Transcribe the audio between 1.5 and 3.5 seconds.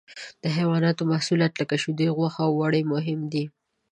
لکه شیدې، غوښه او وړۍ مهم دي.